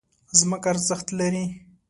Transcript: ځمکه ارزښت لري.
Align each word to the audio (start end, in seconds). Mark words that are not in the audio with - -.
ځمکه 0.39 0.67
ارزښت 0.73 1.07
لري. 1.19 1.45